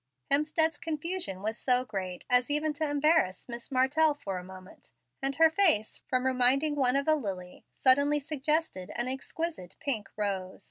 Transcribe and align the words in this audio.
Hemstead's 0.31 0.79
confusion 0.79 1.43
was 1.43 1.59
so 1.59 1.85
great 1.85 2.25
as 2.27 2.49
even 2.49 2.73
to 2.73 2.89
embarrass 2.89 3.47
Miss 3.47 3.71
Martell 3.71 4.15
for 4.15 4.39
a 4.39 4.43
moment, 4.43 4.89
and 5.21 5.35
her 5.35 5.51
face, 5.51 6.01
from 6.07 6.25
reminding 6.25 6.73
one 6.73 6.95
of 6.95 7.07
a 7.07 7.13
lily, 7.13 7.65
suddenly 7.71 8.19
suggested 8.19 8.91
an 8.95 9.07
exquisite 9.07 9.77
pink 9.79 10.09
rose. 10.17 10.59